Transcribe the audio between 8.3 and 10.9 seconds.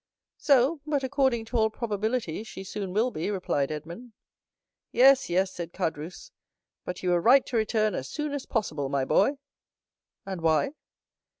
as possible, my boy." "And why?"